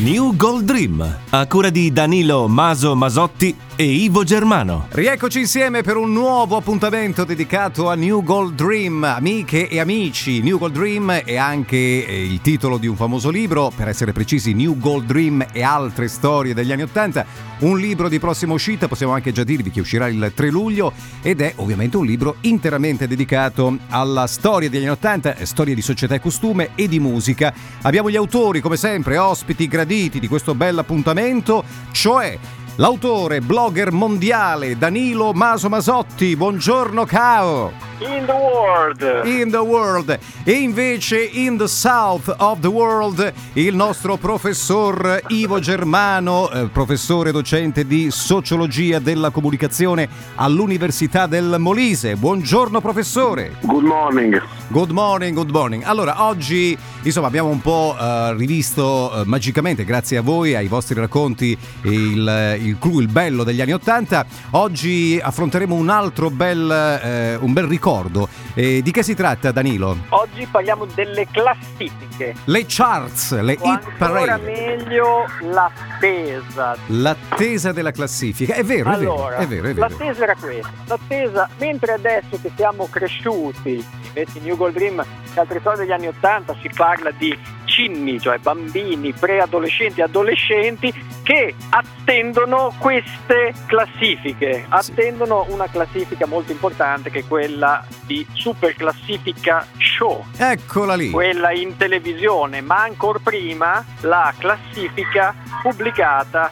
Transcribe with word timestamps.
New 0.00 0.34
Gold 0.34 0.64
Dream, 0.64 1.18
a 1.28 1.46
cura 1.46 1.68
di 1.68 1.92
Danilo 1.92 2.48
Maso 2.48 2.96
Masotti 2.96 3.54
e 3.80 3.84
Ivo 3.84 4.24
Germano. 4.24 4.88
Rieccoci 4.90 5.38
insieme 5.38 5.80
per 5.80 5.96
un 5.96 6.12
nuovo 6.12 6.54
appuntamento 6.54 7.24
dedicato 7.24 7.88
a 7.88 7.94
New 7.94 8.22
Gold 8.22 8.54
Dream. 8.54 9.02
Amiche 9.04 9.68
e 9.68 9.80
amici, 9.80 10.42
New 10.42 10.58
Gold 10.58 10.74
Dream 10.74 11.10
è 11.10 11.36
anche 11.36 11.78
eh, 11.78 12.22
il 12.22 12.42
titolo 12.42 12.76
di 12.76 12.86
un 12.86 12.94
famoso 12.94 13.30
libro, 13.30 13.72
per 13.74 13.88
essere 13.88 14.12
precisi 14.12 14.52
New 14.52 14.76
Gold 14.76 15.06
Dream 15.06 15.46
e 15.50 15.62
altre 15.62 16.08
storie 16.08 16.52
degli 16.52 16.72
anni 16.72 16.82
Ottanta, 16.82 17.24
un 17.60 17.78
libro 17.78 18.10
di 18.10 18.18
prossima 18.18 18.52
uscita, 18.52 18.86
possiamo 18.86 19.14
anche 19.14 19.32
già 19.32 19.44
dirvi 19.44 19.70
che 19.70 19.80
uscirà 19.80 20.08
il 20.08 20.30
3 20.34 20.50
luglio 20.50 20.92
ed 21.22 21.40
è 21.40 21.54
ovviamente 21.56 21.96
un 21.96 22.04
libro 22.04 22.36
interamente 22.42 23.08
dedicato 23.08 23.78
alla 23.88 24.26
storia 24.26 24.68
degli 24.68 24.82
anni 24.82 24.90
Ottanta, 24.90 25.36
storia 25.46 25.74
di 25.74 25.80
società 25.80 26.16
e 26.16 26.20
costume 26.20 26.72
e 26.74 26.86
di 26.86 27.00
musica. 27.00 27.50
Abbiamo 27.80 28.10
gli 28.10 28.16
autori 28.16 28.60
come 28.60 28.76
sempre, 28.76 29.16
ospiti 29.16 29.66
graditi 29.68 30.20
di 30.20 30.28
questo 30.28 30.54
bel 30.54 30.76
appuntamento, 30.76 31.64
cioè 31.92 32.38
L'autore, 32.80 33.42
blogger 33.42 33.92
mondiale 33.92 34.78
Danilo 34.78 35.34
Maso 35.34 35.68
Masotti, 35.68 36.34
buongiorno 36.34 37.04
Cao! 37.04 37.70
In 37.98 38.24
the 38.24 38.32
world. 38.32 39.26
In 39.26 39.50
the 39.50 39.58
world. 39.58 40.18
E 40.44 40.52
invece 40.52 41.22
in 41.22 41.58
the 41.58 41.68
south 41.68 42.34
of 42.38 42.60
the 42.60 42.68
world 42.68 43.30
il 43.52 43.74
nostro 43.74 44.16
professor 44.16 45.20
Ivo 45.28 45.60
Germano, 45.60 46.50
eh, 46.50 46.68
professore 46.68 47.30
docente 47.30 47.86
di 47.86 48.10
sociologia 48.10 48.98
della 48.98 49.28
comunicazione 49.28 50.08
all'Università 50.36 51.26
del 51.26 51.56
Molise. 51.58 52.16
Buongiorno 52.16 52.80
professore. 52.80 53.56
Good 53.60 53.84
morning. 53.84 54.42
Good 54.68 54.92
morning, 54.92 55.34
good 55.34 55.50
morning. 55.50 55.82
Allora, 55.84 56.24
oggi 56.26 56.78
insomma 57.02 57.26
abbiamo 57.26 57.48
un 57.48 57.60
po' 57.60 57.96
uh, 57.98 58.32
rivisto 58.36 59.12
uh, 59.12 59.22
magicamente, 59.24 59.84
grazie 59.84 60.18
a 60.18 60.22
voi, 60.22 60.54
ai 60.54 60.68
vostri 60.68 60.94
racconti, 60.94 61.56
il, 61.82 62.58
il 62.60 62.76
clou, 62.78 63.00
il 63.00 63.08
bello 63.08 63.44
degli 63.44 63.60
anni 63.60 63.72
Ottanta. 63.72 64.26
Oggi 64.50 65.18
affronteremo 65.22 65.74
un 65.74 65.88
altro 65.88 66.30
bel, 66.30 67.38
uh, 67.38 67.44
un 67.44 67.52
bel 67.52 67.64
ricordo. 67.64 68.28
Eh, 68.54 68.82
di 68.82 68.90
che 68.90 69.02
si 69.02 69.14
tratta, 69.14 69.52
Danilo? 69.52 69.96
Oggi 70.10 70.46
parliamo 70.50 70.84
delle 70.86 71.26
classifiche. 71.30 72.34
Le 72.44 72.64
charts, 72.66 73.40
le 73.40 73.56
o 73.58 73.72
hit 73.72 73.92
parade. 73.96 74.30
Ancora 74.30 74.36
meglio 74.38 75.24
l'attesa. 75.40 76.76
L'attesa 76.88 77.72
della 77.72 77.92
classifica. 77.92 78.54
È 78.54 78.62
vero, 78.62 78.90
allora, 78.90 79.36
è 79.36 79.46
vero, 79.46 79.68
è 79.68 79.72
vero. 79.72 79.86
È 79.86 79.88
vero. 79.88 79.88
L'attesa 79.88 80.22
era 80.24 80.34
questa. 80.34 80.70
L'attesa, 80.86 81.48
mentre 81.58 81.92
adesso 81.92 82.38
che 82.42 82.50
siamo 82.56 82.88
cresciuti, 82.90 83.84
invece 84.08 84.38
in 84.38 84.44
New 84.44 84.56
Gold 84.56 84.74
Dream 84.74 85.00
e 85.00 85.40
altre 85.40 85.60
storie 85.60 85.80
degli 85.80 85.92
anni 85.92 86.08
Ottanta 86.08 86.54
si 86.60 86.68
parla 86.74 86.89
di 87.16 87.36
cinni, 87.64 88.20
cioè 88.20 88.38
bambini, 88.38 89.12
preadolescenti, 89.12 90.02
adolescenti 90.02 90.92
che 91.22 91.54
attendono 91.70 92.74
queste 92.78 93.54
classifiche, 93.66 94.64
attendono 94.68 95.46
una 95.48 95.68
classifica 95.68 96.26
molto 96.26 96.50
importante 96.52 97.10
che 97.10 97.20
è 97.20 97.26
quella 97.26 97.84
di 98.04 98.26
Super 98.32 98.74
Classifica 98.74 99.66
Show. 99.78 100.24
Eccola 100.36 100.94
lì. 100.94 101.10
Quella 101.10 101.52
in 101.52 101.76
televisione, 101.76 102.60
ma 102.60 102.82
ancora 102.82 103.20
prima 103.22 103.84
la 104.00 104.34
classifica 104.36 105.34
pubblicata 105.62 106.50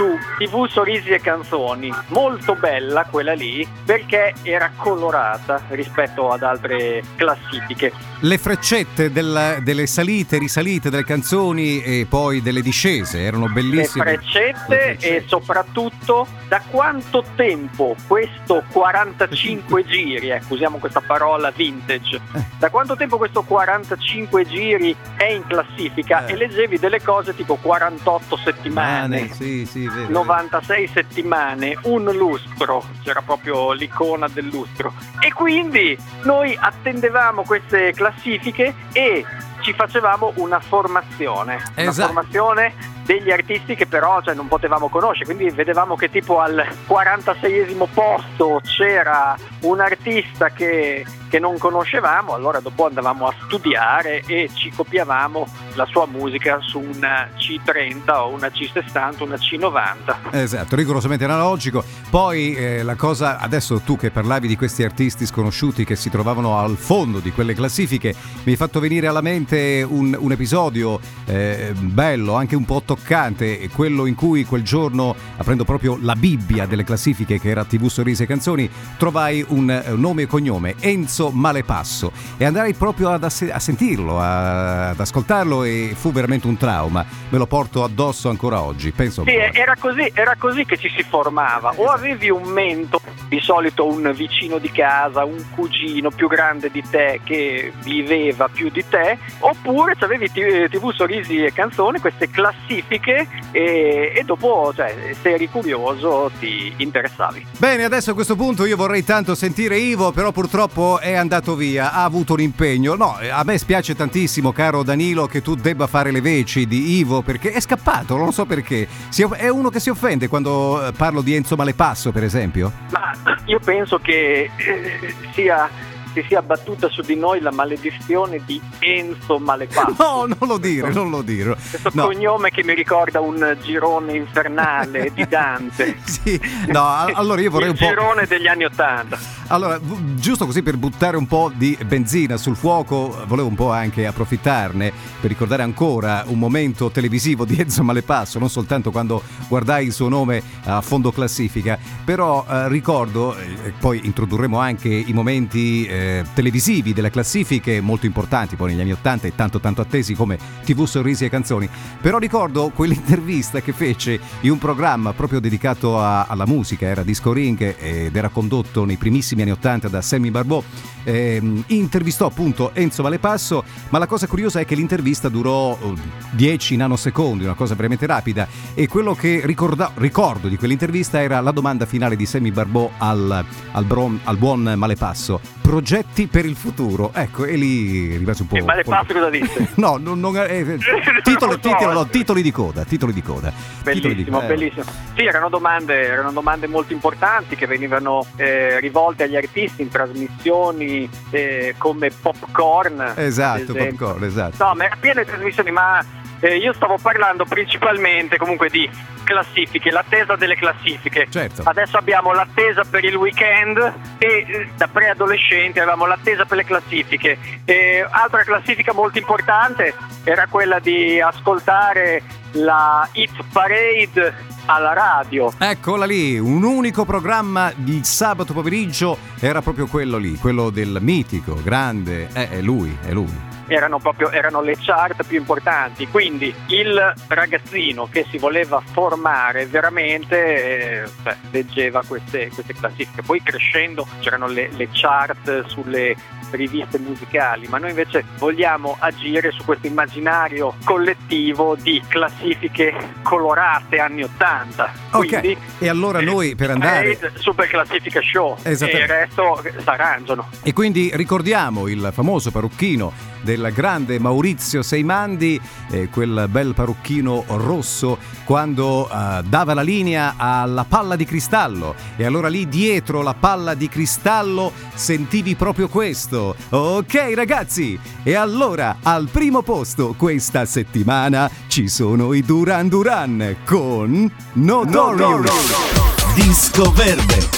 su 0.00 0.16
TV 0.38 0.66
Sorrisi 0.66 1.10
e 1.10 1.20
Canzoni, 1.20 1.92
molto 2.06 2.54
bella 2.54 3.04
quella 3.04 3.34
lì 3.34 3.68
perché 3.84 4.32
era 4.42 4.70
colorata 4.74 5.60
rispetto 5.68 6.30
ad 6.30 6.42
altre 6.42 7.02
classifiche. 7.16 7.92
Le 8.20 8.38
freccette 8.38 9.12
del, 9.12 9.58
delle 9.62 9.86
salite, 9.86 10.38
risalite 10.38 10.88
delle 10.88 11.04
canzoni 11.04 11.82
e 11.82 12.06
poi 12.08 12.40
delle 12.40 12.62
discese 12.62 13.20
erano 13.22 13.48
bellissime. 13.50 14.04
Le 14.04 14.10
freccette, 14.18 14.54
Le 14.68 14.76
freccette. 14.96 15.16
e 15.16 15.24
soprattutto 15.26 16.26
da 16.48 16.62
quanto 16.70 17.22
tempo 17.36 17.94
questo 18.06 18.64
45 18.72 19.84
giri, 19.84 20.30
ecco 20.30 20.54
usiamo 20.54 20.78
questa 20.78 21.02
parola 21.06 21.50
vintage, 21.50 22.20
da 22.58 22.70
quanto 22.70 22.96
tempo 22.96 23.18
questo 23.18 23.42
45 23.42 24.46
giri 24.46 24.96
è 25.16 25.24
in 25.30 25.46
classifica 25.46 26.24
Eh. 26.24 26.32
e 26.32 26.36
leggevi 26.36 26.78
delle 26.78 27.02
cose 27.02 27.34
tipo 27.36 27.56
48 27.56 28.36
settimane. 28.38 28.98
Mane, 29.20 29.32
sì, 29.32 29.66
sì, 29.66 29.88
vero, 29.90 30.06
vero. 30.06 30.12
96 30.24 30.86
settimane, 30.88 31.78
un 31.82 32.04
lustro, 32.12 32.84
c'era 33.02 33.22
proprio 33.22 33.72
l'icona 33.72 34.28
del 34.28 34.46
lustro. 34.46 34.92
E 35.20 35.32
quindi 35.32 35.96
noi 36.22 36.56
attendevamo 36.58 37.42
queste 37.42 37.92
classifiche 37.92 38.74
e 38.92 39.24
ci 39.60 39.72
facevamo 39.74 40.32
una 40.36 40.58
formazione, 40.58 41.56
una 41.76 41.88
Esatto. 41.90 42.06
formazione 42.12 42.74
degli 43.04 43.30
artisti 43.30 43.74
che 43.74 43.86
però 43.86 44.22
cioè, 44.22 44.34
non 44.34 44.46
potevamo 44.48 44.88
conoscere, 44.88 45.24
quindi 45.34 45.50
vedevamo 45.54 45.96
che 45.96 46.10
tipo 46.10 46.40
al 46.40 46.64
46esimo 46.88 47.86
posto 47.92 48.60
c'era 48.62 49.36
un 49.60 49.80
artista 49.80 50.50
che, 50.50 51.04
che 51.28 51.38
non 51.38 51.58
conoscevamo, 51.58 52.34
allora 52.34 52.60
dopo 52.60 52.86
andavamo 52.86 53.26
a 53.26 53.34
studiare 53.46 54.22
e 54.26 54.50
ci 54.52 54.70
copiavamo 54.70 55.46
la 55.74 55.86
sua 55.86 56.06
musica 56.06 56.58
su 56.60 56.78
una 56.78 57.28
C30 57.36 58.10
o 58.10 58.28
una 58.28 58.48
C60, 58.48 59.22
una 59.22 59.36
C90. 59.36 60.30
Esatto, 60.32 60.76
rigorosamente 60.76 61.24
analogico. 61.24 61.84
Poi 62.08 62.54
eh, 62.54 62.82
la 62.82 62.96
cosa, 62.96 63.38
adesso 63.38 63.80
tu 63.80 63.96
che 63.96 64.10
parlavi 64.10 64.48
di 64.48 64.56
questi 64.56 64.82
artisti 64.82 65.26
sconosciuti 65.26 65.84
che 65.84 65.96
si 65.96 66.10
trovavano 66.10 66.58
al 66.58 66.76
fondo 66.76 67.18
di 67.18 67.30
quelle 67.30 67.54
classifiche, 67.54 68.14
mi 68.44 68.52
hai 68.52 68.56
fatto 68.56 68.80
venire 68.80 69.06
alla 69.06 69.20
mente 69.20 69.86
un, 69.88 70.16
un 70.18 70.32
episodio 70.32 71.00
eh, 71.26 71.72
bello, 71.74 72.34
anche 72.34 72.56
un 72.56 72.64
po' 72.64 72.82
toccante, 72.84 73.68
quello 73.70 74.06
in 74.06 74.14
cui 74.14 74.44
quel 74.44 74.62
giorno, 74.62 75.14
aprendo 75.36 75.64
proprio 75.64 75.98
la 76.00 76.14
Bibbia 76.14 76.66
delle 76.66 76.84
classifiche 76.84 77.38
che 77.38 77.50
era 77.50 77.64
TV 77.64 77.88
Sorrisi 77.88 78.24
e 78.24 78.26
Canzoni, 78.26 78.68
trovai 78.96 79.44
un, 79.50 79.70
eh, 79.70 79.84
nome 79.94 80.22
e 80.22 80.26
cognome, 80.26 80.74
Enzo 80.80 81.30
Malepasso, 81.30 82.12
e 82.36 82.44
andai 82.44 82.74
proprio 82.74 83.10
ad 83.10 83.24
ass- 83.24 83.48
a 83.50 83.58
sentirlo, 83.58 84.20
a- 84.20 84.90
ad 84.90 85.00
ascoltarlo 85.00 85.64
e 85.64 85.92
fu 85.96 86.12
veramente 86.12 86.46
un 86.46 86.56
trauma. 86.56 87.04
Me 87.28 87.38
lo 87.38 87.46
porto 87.46 87.84
addosso 87.84 88.28
ancora 88.28 88.60
oggi, 88.62 88.90
penso. 88.92 89.22
Sì, 89.24 89.34
era 89.34 89.74
così, 89.78 90.10
era 90.14 90.34
così 90.38 90.64
che 90.64 90.76
ci 90.76 90.88
si 90.94 91.02
formava. 91.02 91.72
O 91.76 91.86
avevi 91.86 92.30
un 92.30 92.42
mento, 92.44 93.00
di 93.30 93.40
solito 93.40 93.86
un 93.86 94.12
vicino 94.12 94.58
di 94.58 94.72
casa, 94.72 95.24
un 95.24 95.40
cugino 95.54 96.10
più 96.10 96.26
grande 96.26 96.68
di 96.68 96.82
te 96.82 97.20
che 97.22 97.72
viveva 97.84 98.48
più 98.48 98.70
di 98.70 98.84
te, 98.88 99.18
oppure 99.38 99.94
avevi 100.00 100.28
TV 100.32 100.92
Sorrisi 100.92 101.44
e 101.44 101.52
Canzoni, 101.52 102.00
queste 102.00 102.28
classifiche 102.28 103.28
e, 103.52 104.12
e 104.16 104.22
dopo, 104.24 104.72
cioè, 104.74 105.14
se 105.22 105.34
eri 105.34 105.48
curioso, 105.48 106.28
ti 106.40 106.72
interessavi. 106.78 107.46
Bene, 107.56 107.84
adesso 107.84 108.10
a 108.10 108.14
questo 108.14 108.34
punto 108.34 108.64
io 108.64 108.76
vorrei 108.76 109.04
tanto 109.04 109.36
sentire 109.36 109.78
Ivo, 109.78 110.10
però 110.10 110.32
purtroppo 110.32 110.98
è 110.98 111.14
andato 111.14 111.54
via, 111.54 111.92
ha 111.92 112.02
avuto 112.02 112.32
un 112.32 112.40
impegno. 112.40 112.96
No, 112.96 113.16
a 113.30 113.44
me 113.44 113.58
spiace 113.58 113.94
tantissimo, 113.94 114.50
caro 114.50 114.82
Danilo, 114.82 115.28
che 115.28 115.40
tu 115.40 115.54
debba 115.54 115.86
fare 115.86 116.10
le 116.10 116.20
veci 116.20 116.66
di 116.66 116.98
Ivo 116.98 117.22
perché 117.22 117.52
è 117.52 117.60
scappato, 117.60 118.16
non 118.16 118.32
so 118.32 118.44
perché. 118.44 118.88
Si 119.08 119.22
è 119.22 119.48
uno 119.48 119.70
che 119.70 119.78
si 119.78 119.88
offende 119.88 120.26
quando 120.26 120.88
eh, 120.88 120.92
parlo 120.92 121.20
di 121.20 121.36
Enzo 121.36 121.54
Malepasso, 121.54 122.10
per 122.10 122.24
esempio? 122.24 122.72
Ma 122.90 123.19
io 123.46 123.58
penso 123.58 123.98
che 123.98 124.50
eh, 124.56 125.14
sia 125.32 125.68
si 126.12 126.24
sia 126.28 126.38
abbattuta 126.38 126.88
su 126.88 127.02
di 127.02 127.14
noi 127.16 127.40
la 127.40 127.52
maledizione 127.52 128.42
di 128.44 128.60
Enzo 128.78 129.38
Malepasso. 129.38 129.94
No, 129.98 130.26
non 130.26 130.48
lo 130.48 130.58
dire, 130.58 130.90
non 130.92 131.10
lo 131.10 131.22
dire. 131.22 131.54
Questo 131.54 131.90
No. 131.94 132.04
cognome 132.06 132.50
che 132.50 132.62
mi 132.64 132.74
ricorda 132.74 133.20
un 133.20 133.56
girone 133.62 134.14
infernale 134.14 135.10
di 135.14 135.26
Dante. 135.28 135.96
Sì, 136.20 136.38
no, 136.68 136.84
allora 137.14 137.40
io 137.40 137.50
vorrei 137.50 137.68
Il 137.70 137.74
un 137.74 137.78
po'... 137.78 137.86
girone 137.94 138.26
degli 138.26 138.46
anni 138.46 138.64
Ottanta. 138.64 139.18
Allora, 139.48 139.80
giusto 140.14 140.46
così 140.46 140.62
per 140.62 140.76
buttare 140.76 141.16
un 141.16 141.26
po' 141.26 141.50
di 141.54 141.76
benzina 141.84 142.36
sul 142.36 142.56
fuoco, 142.56 143.24
volevo 143.26 143.48
un 143.48 143.54
po' 143.54 143.72
anche 143.72 144.06
approfittarne 144.06 144.92
per 145.20 145.28
ricordare 145.30 145.62
ancora 145.62 146.22
un 146.26 146.38
momento 146.38 146.90
televisivo 146.90 147.44
di 147.44 147.56
Enzo 147.58 147.82
Malepasso, 147.82 148.38
non 148.38 148.48
soltanto 148.50 148.90
quando 148.90 149.22
guardai 149.48 149.86
il 149.86 149.92
suo 149.92 150.08
nome 150.08 150.42
a 150.64 150.80
fondo 150.80 151.10
classifica, 151.10 151.78
però 152.04 152.44
eh, 152.48 152.68
ricordo, 152.68 153.36
eh, 153.36 153.72
poi 153.78 154.00
introdurremo 154.04 154.58
anche 154.58 154.88
i 154.88 155.12
momenti 155.12 155.84
eh, 155.86 155.99
televisivi 156.34 156.92
delle 156.92 157.10
classifiche 157.10 157.80
molto 157.80 158.06
importanti 158.06 158.56
poi 158.56 158.70
negli 158.72 158.80
anni 158.80 158.92
Ottanta 158.92 159.26
e 159.26 159.34
tanto 159.34 159.60
tanto 159.60 159.80
attesi 159.80 160.14
come 160.14 160.38
TV 160.64 160.84
Sorrisi 160.86 161.24
e 161.24 161.28
Canzoni, 161.28 161.68
però 162.00 162.18
ricordo 162.18 162.70
quell'intervista 162.70 163.60
che 163.60 163.72
fece 163.72 164.18
in 164.40 164.50
un 164.50 164.58
programma 164.58 165.12
proprio 165.12 165.40
dedicato 165.40 165.98
a- 166.00 166.24
alla 166.24 166.46
musica, 166.46 166.86
era 166.86 167.02
Disco 167.02 167.32
Ring 167.32 167.74
ed 167.78 168.14
era 168.16 168.28
condotto 168.28 168.84
nei 168.84 168.96
primissimi 168.96 169.42
anni 169.42 169.50
Ottanta 169.52 169.88
da 169.88 170.00
Sammy 170.00 170.30
Barbò. 170.30 170.62
Ehm, 171.04 171.64
intervistò 171.68 172.26
appunto 172.26 172.72
Enzo 172.74 173.02
Valepasso, 173.02 173.64
ma 173.88 173.98
la 173.98 174.06
cosa 174.06 174.26
curiosa 174.26 174.60
è 174.60 174.64
che 174.66 174.74
l'intervista 174.74 175.28
durò 175.30 175.76
eh, 175.80 175.94
10 176.32 176.76
nanosecondi, 176.76 177.44
una 177.44 177.54
cosa 177.54 177.74
veramente 177.74 178.06
rapida, 178.06 178.46
e 178.74 178.86
quello 178.86 179.14
che 179.14 179.40
ricorda- 179.44 179.92
ricordo 179.96 180.48
di 180.48 180.56
quell'intervista 180.56 181.20
era 181.22 181.40
la 181.40 181.52
domanda 181.52 181.86
finale 181.86 182.16
di 182.16 182.26
Sammy 182.26 182.50
Barbò 182.50 182.90
al, 182.98 183.44
al 183.72 183.84
bron- 183.84 184.20
al 184.24 184.36
buon 184.36 184.72
Malepasso. 184.76 185.40
Progetti 185.60 185.89
progetti 185.90 186.28
per 186.28 186.44
il 186.44 186.54
futuro. 186.54 187.10
Ecco, 187.12 187.44
e 187.44 187.56
lì 187.56 188.16
rimase 188.16 188.42
un 188.42 188.48
po'. 188.48 188.54
Eh, 188.56 188.62
ma 188.62 188.76
le 188.76 188.84
passo 188.84 189.12
cosa 189.12 189.28
disse? 189.28 189.70
No, 189.80 189.96
non, 189.96 190.20
non- 190.20 190.36
eh, 190.36 190.78
titoli, 191.24 191.58
titoli- 191.58 191.92
no, 191.94 192.06
titoli 192.06 192.42
di 192.42 192.52
coda, 192.52 192.84
titoli 192.84 193.12
di 193.12 193.22
coda. 193.22 193.52
Titoli 193.82 194.14
di- 194.14 194.22
Bellissimo, 194.22 194.42
eh. 194.42 194.46
bellissimo. 194.46 194.84
Sì, 195.16 195.24
erano 195.24 195.48
domande, 195.48 196.02
erano 196.06 196.30
domande 196.30 196.68
molto 196.68 196.92
importanti 196.92 197.56
che 197.56 197.66
venivano 197.66 198.24
eh, 198.36 198.78
rivolte 198.78 199.24
agli 199.24 199.34
artisti 199.36 199.82
in 199.82 199.88
trasmissioni 199.88 201.10
eh, 201.30 201.74
come 201.76 202.10
Popcorn. 202.10 203.14
Esatto, 203.16 203.72
popcorn, 203.74 204.22
esatto. 204.24 204.64
No, 204.64 204.74
ma 204.74 204.84
era 204.84 204.96
piena 205.00 205.22
di 205.22 205.26
trasmissioni, 205.26 205.70
ma 205.72 206.04
eh, 206.40 206.56
io 206.56 206.72
stavo 206.72 206.98
parlando 207.00 207.44
principalmente 207.44 208.36
comunque 208.36 208.68
di 208.68 208.88
classifiche, 209.24 209.90
l'attesa 209.90 210.36
delle 210.36 210.56
classifiche. 210.56 211.26
Certo. 211.30 211.62
Adesso 211.64 211.96
abbiamo 211.96 212.32
l'attesa 212.32 212.82
per 212.88 213.04
il 213.04 213.14
weekend 213.14 213.78
e 214.18 214.26
eh, 214.26 214.68
da 214.76 214.88
preadolescenti 214.88 215.78
avevamo 215.78 216.06
l'attesa 216.06 216.44
per 216.44 216.56
le 216.56 216.64
classifiche. 216.64 217.38
E 217.64 218.04
altra 218.08 218.42
classifica 218.42 218.92
molto 218.92 219.18
importante 219.18 219.94
era 220.24 220.46
quella 220.48 220.78
di 220.78 221.20
ascoltare 221.20 222.22
la 222.52 223.08
Hit 223.12 223.44
Parade 223.52 224.34
alla 224.66 224.92
radio. 224.92 225.52
Eccola 225.58 226.04
lì, 226.06 226.38
un 226.38 226.62
unico 226.62 227.04
programma 227.04 227.72
di 227.74 228.02
sabato 228.02 228.52
pomeriggio 228.52 229.18
era 229.38 229.62
proprio 229.62 229.86
quello 229.86 230.16
lì, 230.16 230.36
quello 230.36 230.70
del 230.70 230.98
mitico, 231.00 231.60
grande, 231.62 232.28
eh, 232.32 232.50
è 232.50 232.60
lui, 232.60 232.96
è 233.04 233.12
lui. 233.12 233.49
Erano 233.70 233.98
proprio 233.98 234.30
erano 234.30 234.60
le 234.60 234.76
chart 234.76 235.24
più 235.24 235.38
importanti. 235.38 236.08
Quindi 236.08 236.52
il 236.66 237.14
ragazzino 237.28 238.08
che 238.10 238.26
si 238.28 238.36
voleva 238.36 238.82
formare 238.92 239.66
veramente 239.66 241.02
eh, 241.04 241.08
beh, 241.22 241.36
leggeva 241.50 242.02
queste, 242.06 242.50
queste 242.52 242.74
classifiche. 242.74 243.22
Poi 243.22 243.40
crescendo 243.42 244.06
c'erano 244.20 244.48
le, 244.48 244.70
le 244.72 244.88
chart 244.92 245.66
sulle 245.66 246.16
riviste 246.50 246.98
musicali, 246.98 247.66
ma 247.68 247.78
noi 247.78 247.90
invece 247.90 248.24
vogliamo 248.38 248.96
agire 248.98 249.50
su 249.52 249.64
questo 249.64 249.86
immaginario 249.86 250.74
collettivo 250.84 251.76
di 251.76 252.02
classifiche 252.08 252.92
colorate 253.22 253.98
anni 253.98 254.22
80. 254.24 254.92
Ok, 255.12 255.26
Quindi, 255.26 255.56
e 255.78 255.88
allora 255.88 256.20
noi 256.20 256.54
per 256.54 256.70
andare... 256.70 257.16
Parade, 257.16 257.38
Super 257.40 257.68
classifica 257.68 258.20
show 258.20 258.56
e 258.62 258.72
il 258.72 259.06
resto 259.06 259.62
si 259.62 259.70
arrangiano. 259.84 260.48
E 260.62 260.72
quindi 260.72 261.10
ricordiamo 261.14 261.88
il 261.88 262.10
famoso 262.12 262.50
parrucchino 262.50 263.12
del 263.42 263.59
grande 263.68 264.18
Maurizio 264.18 264.82
Seimandi, 264.82 265.60
eh, 265.90 266.08
quel 266.08 266.46
bel 266.48 266.72
parrucchino 266.72 267.44
rosso, 267.48 268.16
quando 268.44 269.06
eh, 269.06 269.42
dava 269.44 269.74
la 269.74 269.82
linea 269.82 270.34
alla 270.38 270.86
palla 270.88 271.16
di 271.16 271.26
cristallo. 271.26 271.94
E 272.16 272.24
allora 272.24 272.48
lì 272.48 272.66
dietro 272.66 273.20
la 273.20 273.34
palla 273.34 273.74
di 273.74 273.88
cristallo 273.88 274.72
sentivi 274.94 275.54
proprio 275.54 275.88
questo. 275.88 276.56
Ok 276.70 277.32
ragazzi, 277.34 277.98
e 278.22 278.34
allora 278.34 278.96
al 279.02 279.28
primo 279.30 279.60
posto 279.60 280.14
questa 280.16 280.64
settimana 280.64 281.50
ci 281.66 281.88
sono 281.88 282.32
i 282.32 282.42
Duran 282.42 282.88
Duran 282.88 283.56
con 283.66 284.32
Notorious. 284.54 285.98
Disco 286.34 286.90
Verde 286.92 287.49